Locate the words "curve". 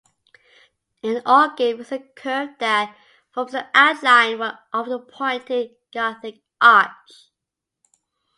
1.99-2.57